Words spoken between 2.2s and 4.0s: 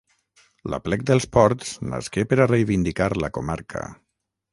per a reivindicar la comarca